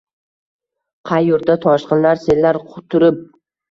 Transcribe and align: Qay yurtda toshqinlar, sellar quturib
Qay 1.11 1.29
yurtda 1.33 1.59
toshqinlar, 1.69 2.25
sellar 2.27 2.65
quturib 2.75 3.27